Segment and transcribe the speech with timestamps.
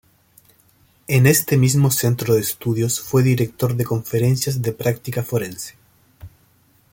[1.07, 5.75] En este mismo centro de estudios fue director de Conferencias de Práctica Forense.